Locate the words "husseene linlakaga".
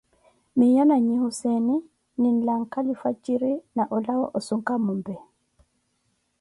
1.23-2.83